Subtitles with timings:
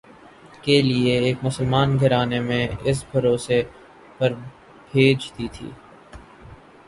[0.63, 3.61] کے لئے ایک مسلمان گھرانے میں اِس بھروسے
[4.17, 4.29] پر
[4.91, 5.69] بھیج دی تھی